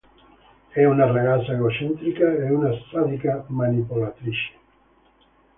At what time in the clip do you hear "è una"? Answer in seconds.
0.69-1.11